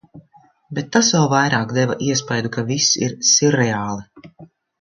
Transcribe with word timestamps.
Bet 0.77 0.87
tas 0.95 1.09
vēl 1.15 1.27
vairāk 1.33 1.75
deva 1.79 1.97
iespaidu, 2.07 2.53
ka 2.57 2.65
viss 2.73 2.99
ir 3.09 3.15
sirreāli. 3.37 4.31